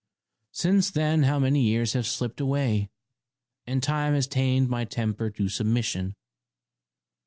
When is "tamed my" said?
4.25-4.83